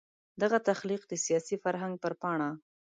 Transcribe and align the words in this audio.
دغه 0.41 0.57
تخلیق 0.69 1.01
د 1.07 1.13
سیاسي 1.25 1.55
فرهنګ 1.63 1.93
پر 2.03 2.13
پاڼه. 2.21 2.49